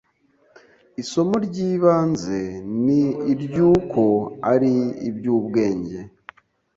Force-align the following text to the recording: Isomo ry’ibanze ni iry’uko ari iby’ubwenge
Isomo 1.01 1.35
ry’ibanze 1.45 2.39
ni 2.85 3.01
iry’uko 3.31 4.01
ari 4.51 4.73
iby’ubwenge 5.09 5.99